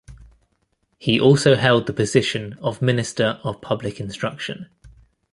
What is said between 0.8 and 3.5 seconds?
He also held the position of Minister